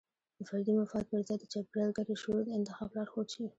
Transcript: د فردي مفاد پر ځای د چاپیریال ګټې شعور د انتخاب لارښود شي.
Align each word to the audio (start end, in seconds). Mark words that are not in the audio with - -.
د 0.37 0.39
فردي 0.49 0.71
مفاد 0.79 1.05
پر 1.09 1.21
ځای 1.27 1.37
د 1.39 1.45
چاپیریال 1.53 1.91
ګټې 1.97 2.15
شعور 2.21 2.41
د 2.45 2.49
انتخاب 2.59 2.89
لارښود 2.97 3.27
شي. 3.33 3.43